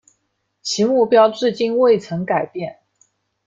[0.63, 2.79] 其目标至今未曾改变。